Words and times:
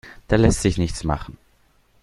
Da 0.29 0.35
lässt 0.35 0.63
sich 0.63 0.79
nichts 0.79 1.03
machen. 1.03 1.37